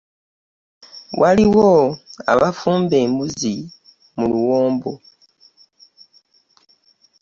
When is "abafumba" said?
2.33-2.95